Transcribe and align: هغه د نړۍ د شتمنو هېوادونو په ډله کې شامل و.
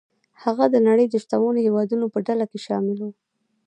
هغه 0.43 0.65
د 0.73 0.75
نړۍ 0.87 1.05
د 1.09 1.15
شتمنو 1.23 1.59
هېوادونو 1.67 2.05
په 2.13 2.19
ډله 2.27 2.45
کې 2.51 2.59
شامل 2.67 2.97
و. 3.03 3.11